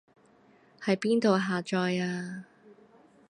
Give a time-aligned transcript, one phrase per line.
[0.81, 2.45] 喺邊度下載啊